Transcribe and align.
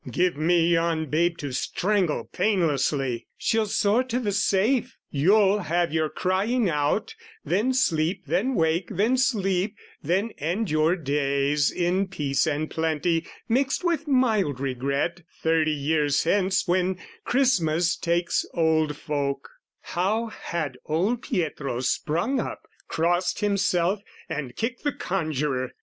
"Give 0.09 0.35
me 0.35 0.69
yon 0.73 1.11
babe 1.11 1.37
to 1.37 1.51
strangle 1.51 2.23
painlessly! 2.23 3.27
"She'll 3.37 3.67
soar 3.67 4.03
to 4.05 4.19
the 4.19 4.31
safe: 4.31 4.97
you'll 5.11 5.59
have 5.59 5.93
your 5.93 6.09
crying 6.09 6.67
out, 6.67 7.13
"Then 7.45 7.71
sleep, 7.75 8.23
then 8.25 8.55
wake, 8.55 8.89
then 8.89 9.15
sleep, 9.15 9.75
then 10.01 10.31
end 10.39 10.71
your 10.71 10.95
days 10.95 11.69
"In 11.69 12.07
peace 12.07 12.47
and 12.47 12.67
plenty, 12.71 13.27
mixed 13.47 13.83
with 13.83 14.07
mild 14.07 14.59
regret, 14.59 15.21
"Thirty 15.43 15.69
years 15.69 16.23
hence 16.23 16.67
when 16.67 16.97
Christmas 17.23 17.95
takes 17.95 18.43
old 18.55 18.97
folk" 18.97 19.47
How 19.81 20.29
had 20.29 20.79
old 20.83 21.21
Pietro 21.21 21.79
sprung 21.81 22.39
up, 22.39 22.61
crossed 22.87 23.41
himself, 23.41 24.01
And 24.27 24.55
kicked 24.55 24.83
the 24.83 24.93
conjuror! 24.93 25.73